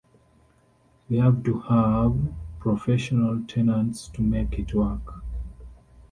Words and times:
We 1.09 1.17
have 1.19 1.43
to 1.43 1.59
have 1.59 2.17
professional 2.59 3.43
tenants 3.45 4.07
to 4.07 4.23
make 4.23 4.53
it 4.53 4.73
work. 4.73 5.21